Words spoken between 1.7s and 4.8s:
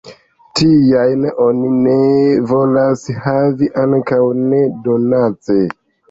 ne volas havi, ankaŭ ne